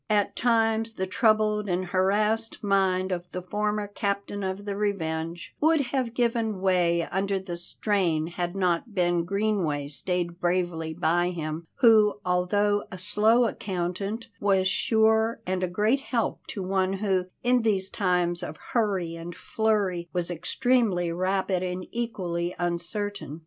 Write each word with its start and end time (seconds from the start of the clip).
At 0.09 0.35
times 0.35 0.95
the 0.95 1.05
troubled 1.05 1.69
and 1.69 1.85
harassed 1.85 2.63
mind 2.63 3.11
of 3.11 3.29
the 3.31 3.41
former 3.43 3.85
captain 3.87 4.41
of 4.43 4.65
the 4.65 4.75
Revenge 4.75 5.55
would 5.61 5.79
have 5.93 6.15
given 6.15 6.59
way 6.59 7.03
under 7.11 7.37
the 7.37 7.55
strain 7.55 8.25
had 8.25 8.55
not 8.55 8.95
Ben 8.95 9.25
Greenway 9.25 9.89
stayed 9.89 10.39
bravely 10.39 10.91
by 10.95 11.29
him; 11.29 11.67
who, 11.81 12.15
although 12.25 12.85
a 12.91 12.97
slow 12.97 13.45
accountant, 13.45 14.27
was 14.39 14.67
sure, 14.67 15.39
and 15.45 15.61
a 15.61 15.67
great 15.67 15.99
help 16.01 16.47
to 16.47 16.63
one 16.63 16.93
who, 16.93 17.27
in 17.43 17.61
these 17.61 17.91
times 17.91 18.41
of 18.41 18.57
hurry 18.73 19.13
and 19.13 19.35
flurry, 19.35 20.09
was 20.11 20.31
extremely 20.31 21.11
rapid 21.11 21.61
and 21.61 21.85
equally 21.91 22.55
uncertain. 22.57 23.39